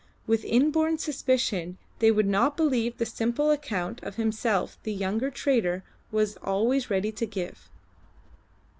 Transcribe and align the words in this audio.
With 0.25 0.43
inborn 0.45 0.97
suspicion 0.97 1.77
they 1.99 2.09
would 2.09 2.25
not 2.25 2.57
believe 2.57 2.97
the 2.97 3.05
simple 3.05 3.51
account 3.51 4.01
of 4.01 4.15
himself 4.15 4.79
the 4.81 4.91
young 4.91 5.19
trader 5.29 5.83
was 6.11 6.37
always 6.37 6.89
ready 6.89 7.11
to 7.11 7.25
give. 7.27 7.69